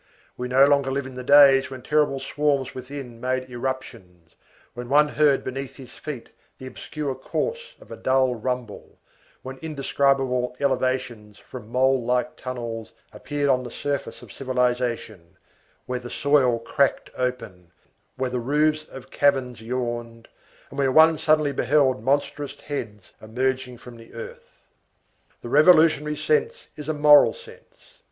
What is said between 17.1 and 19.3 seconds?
open, where the roofs of